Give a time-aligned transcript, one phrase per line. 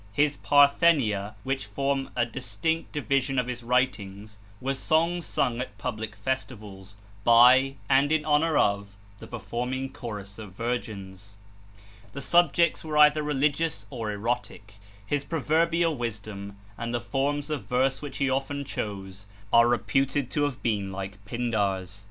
[0.13, 6.15] His 'Parthenia,' which form a distinct division of his writings, were songs sung at public
[6.15, 11.35] festivals by, and in honor of, the performing chorus of virgins.
[12.13, 14.79] The subjects were either religious or erotic.
[15.05, 20.45] His proverbial wisdom, and the forms of verse which he often chose, are reputed to
[20.45, 21.99] have been like Pindar's.